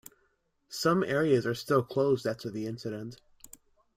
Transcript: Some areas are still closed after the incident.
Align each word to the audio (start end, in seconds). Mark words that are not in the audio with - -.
Some 0.71 1.03
areas 1.03 1.45
are 1.45 1.53
still 1.53 1.83
closed 1.83 2.25
after 2.25 2.49
the 2.49 2.65
incident. 2.65 3.21